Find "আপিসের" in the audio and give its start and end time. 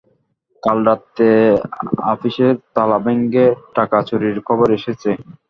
2.13-2.53